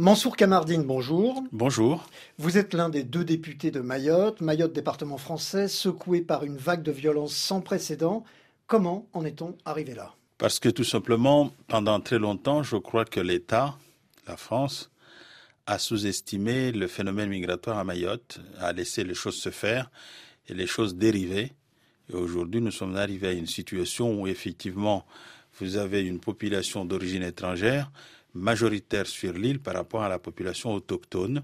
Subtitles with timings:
[0.00, 1.42] Mansour Kamardine, bonjour.
[1.50, 2.08] Bonjour.
[2.38, 6.84] Vous êtes l'un des deux députés de Mayotte, Mayotte département français, secoué par une vague
[6.84, 8.22] de violence sans précédent.
[8.68, 10.14] Comment en est-on arrivé là?
[10.38, 13.76] Parce que tout simplement, pendant très longtemps, je crois que l'État,
[14.28, 14.88] la France,
[15.66, 19.90] a sous-estimé le phénomène migratoire à Mayotte, a laissé les choses se faire
[20.46, 21.54] et les choses dériver.
[22.08, 25.04] Et aujourd'hui, nous sommes arrivés à une situation où effectivement,
[25.58, 27.90] vous avez une population d'origine étrangère
[28.34, 31.42] majoritaire sur l'île par rapport à la population autochtone,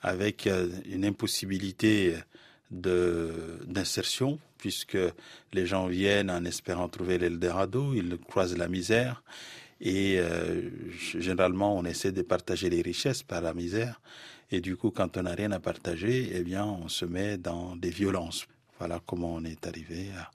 [0.00, 2.16] avec euh, une impossibilité
[2.70, 4.96] d'insertion, puisque
[5.52, 9.22] les gens viennent en espérant trouver l'Eldorado, ils croisent la misère,
[9.80, 10.70] et euh,
[11.18, 14.00] généralement on essaie de partager les richesses par la misère,
[14.50, 17.76] et du coup quand on n'a rien à partager, eh bien on se met dans
[17.76, 18.46] des violences.
[18.78, 20.30] Voilà comment on est arrivé à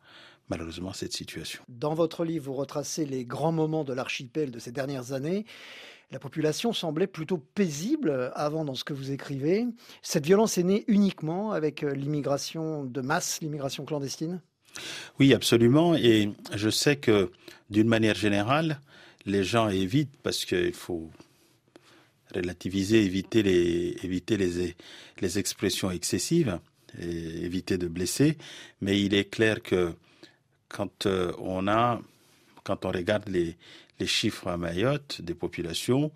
[0.49, 1.61] malheureusement cette situation.
[1.67, 5.45] Dans votre livre, vous retracez les grands moments de l'archipel de ces dernières années.
[6.11, 9.65] La population semblait plutôt paisible avant dans ce que vous écrivez.
[10.01, 14.41] Cette violence est née uniquement avec euh, l'immigration de masse, l'immigration clandestine?
[15.19, 15.95] Oui, absolument.
[15.95, 17.31] Et je sais que
[17.69, 18.79] d'une manière générale,
[19.25, 21.11] les gens évitent parce qu'il faut
[22.33, 24.75] relativiser, éviter les, éviter les,
[25.19, 26.59] les expressions excessives,
[26.99, 28.37] et éviter de blesser.
[28.81, 29.93] Mais il est clair que
[30.69, 31.99] quand euh, on a,
[32.63, 33.57] quand on regarde les,
[33.99, 36.11] les chiffres à Mayotte des populations,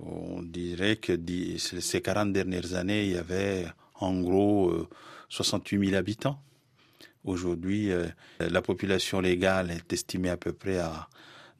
[0.00, 1.18] on dirait que
[1.58, 4.88] ces 40 dernières années, il y avait en gros
[5.28, 6.40] 68 euh, 000 habitants.
[7.24, 8.06] Aujourd'hui, euh,
[8.38, 11.08] la population légale est estimée à peu près à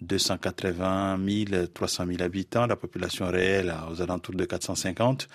[0.01, 2.67] 280 000, 300 000 habitants.
[2.67, 5.29] La population réelle aux alentours de 450.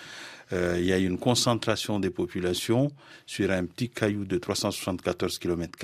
[0.53, 2.91] Euh, il y a une concentration des populations
[3.25, 5.77] sur un petit caillou de 374 km.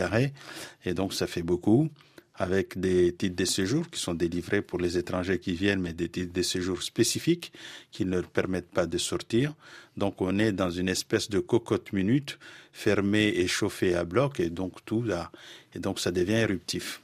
[0.86, 1.90] Et donc, ça fait beaucoup
[2.36, 6.10] avec des titres de séjour qui sont délivrés pour les étrangers qui viennent, mais des
[6.10, 7.52] titres de séjour spécifiques
[7.92, 9.54] qui ne leur permettent pas de sortir.
[9.96, 12.40] Donc on est dans une espèce de cocotte minute
[12.72, 15.32] fermée et chauffée à bloc, et donc tout là,
[15.76, 17.02] et donc ça devient éruptif.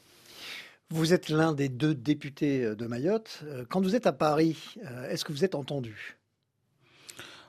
[0.89, 3.41] Vous êtes l'un des deux députés de Mayotte.
[3.43, 6.15] Euh, quand vous êtes à Paris, euh, est-ce que vous êtes entendu?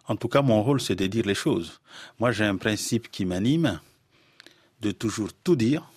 [0.09, 1.81] En tout cas, mon rôle, c'est de dire les choses.
[2.19, 3.78] Moi, j'ai un principe qui m'anime,
[4.81, 5.88] de toujours tout dire,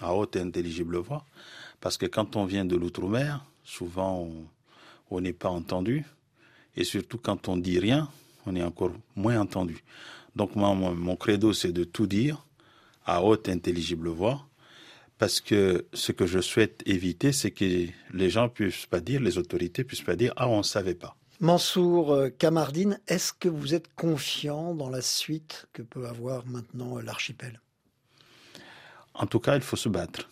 [0.00, 1.24] à haute et intelligible voix,
[1.80, 4.28] parce que quand on vient de l'outre-mer, souvent
[5.10, 6.04] on n'est pas entendu,
[6.74, 8.08] et surtout quand on dit rien,
[8.44, 9.84] on est encore moins entendu.
[10.34, 12.44] Donc moi, mon credo, c'est de tout dire
[13.04, 14.47] à haute intelligible voix,
[15.18, 17.64] parce que ce que je souhaite éviter, c'est que
[18.14, 21.16] les gens puissent pas dire, les autorités puissent pas dire, ah, on ne savait pas.
[21.40, 27.60] Mansour Kamardine, est-ce que vous êtes confiant dans la suite que peut avoir maintenant l'archipel?
[29.14, 30.28] En tout cas, il faut se battre.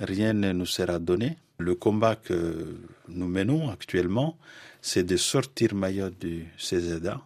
[0.00, 1.36] Rien ne nous sera donné.
[1.58, 2.76] Le combat que
[3.08, 4.36] nous menons actuellement,
[4.82, 7.22] c'est de sortir Mayotte du CZA,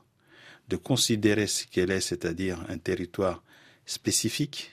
[0.68, 3.42] de considérer ce qu'elle est, c'est-à-dire un territoire
[3.86, 4.70] spécifique,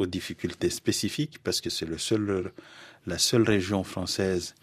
[0.00, 2.52] aux difficultés spécifiques, parce que c'est le seul,
[3.06, 4.54] la seule région française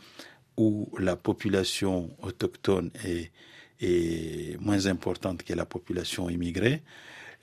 [0.58, 3.32] où la population autochtone est,
[3.80, 6.82] est moins importante que la population immigrée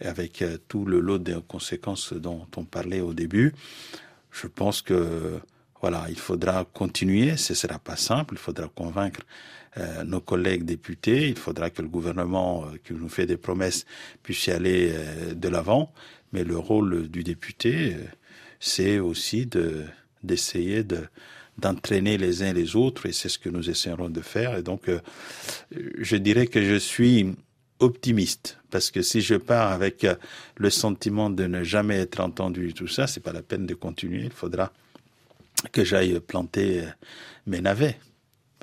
[0.01, 3.55] avec euh, tout le lot de conséquences dont on parlait au début.
[4.31, 5.41] Je pense que
[5.81, 9.21] voilà, il faudra continuer, ce sera pas simple, il faudra convaincre
[9.77, 13.85] euh, nos collègues députés, il faudra que le gouvernement euh, qui nous fait des promesses
[14.23, 14.93] puisse y aller
[15.35, 15.93] de l'avant,
[16.35, 17.97] mais le rôle du député,
[18.61, 19.85] c'est aussi de
[20.23, 21.01] d'essayer de
[21.57, 24.91] d'entraîner les uns les autres et c'est ce que nous essaierons de faire et donc
[25.71, 27.35] je dirais que je suis
[27.79, 30.17] optimiste parce que si je pars avec euh,
[30.57, 34.25] le sentiment de ne jamais être entendu tout ça, c'est pas la peine de continuer.
[34.25, 34.73] Il faudra
[35.71, 36.89] que j'aille planter euh,
[37.47, 37.99] mes navets.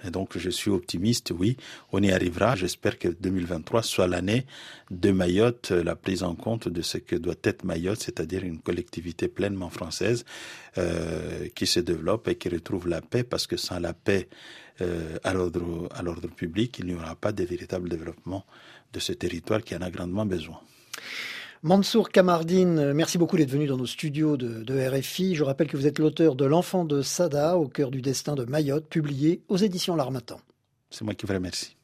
[0.05, 1.57] Et donc, je suis optimiste, oui,
[1.91, 2.55] on y arrivera.
[2.55, 4.45] J'espère que 2023 soit l'année
[4.89, 8.59] de Mayotte, euh, la prise en compte de ce que doit être Mayotte, c'est-à-dire une
[8.59, 10.25] collectivité pleinement française
[10.77, 14.27] euh, qui se développe et qui retrouve la paix, parce que sans la paix
[14.81, 18.45] euh, à l'ordre public, il n'y aura pas de véritable développement
[18.93, 20.59] de ce territoire qui en a grandement besoin.
[21.63, 25.35] Mansour Kamardine, merci beaucoup d'être venu dans nos studios de, de, RFI.
[25.35, 28.45] Je rappelle que vous êtes l'auteur de L'enfant de Sada au cœur du destin de
[28.45, 30.41] Mayotte, publié aux éditions L'Armatan.
[30.89, 31.77] C'est moi qui vous remercie.